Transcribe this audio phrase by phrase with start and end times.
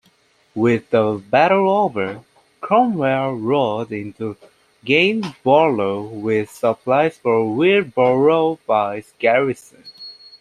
[0.55, 2.21] With the battle over,
[2.59, 4.35] Cromwell rode into
[4.83, 9.83] Gainsborough with supplies for Willoughby's garrison.